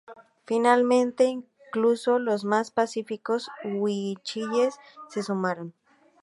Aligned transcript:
Finalmente, 0.45 1.25
incluso 1.25 2.17
los 2.17 2.43
más 2.43 2.71
pacíficos 2.71 3.51
huilliches 3.63 4.79
se 5.09 5.21
sumaron. 5.21 5.75